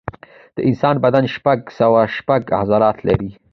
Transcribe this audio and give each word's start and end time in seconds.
د 0.55 0.57
انسان 0.69 0.95
بدن 1.05 1.23
شپږ 1.35 1.59
سوه 1.79 2.01
شپږ 2.17 2.41
عضلات 2.59 2.97
لري. 3.07 3.31